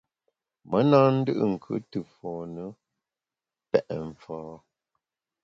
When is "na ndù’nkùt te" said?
0.89-1.99